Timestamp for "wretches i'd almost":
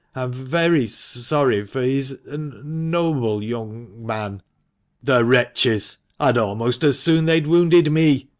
5.23-6.83